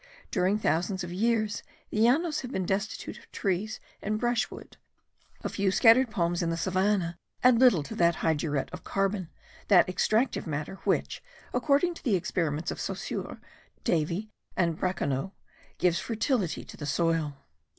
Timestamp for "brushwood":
4.19-4.77